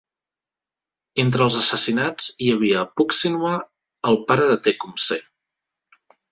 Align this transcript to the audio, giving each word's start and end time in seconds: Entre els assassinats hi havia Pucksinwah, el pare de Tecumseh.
Entre 1.23 1.43
els 1.47 1.57
assassinats 1.59 2.31
hi 2.39 2.49
havia 2.55 2.87
Pucksinwah, 3.01 3.55
el 4.13 4.21
pare 4.33 4.51
de 4.55 4.59
Tecumseh. 4.71 5.23